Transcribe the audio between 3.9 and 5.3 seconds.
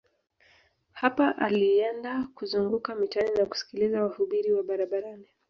wahubiri wa barabarani